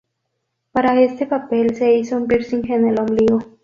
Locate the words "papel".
1.27-1.75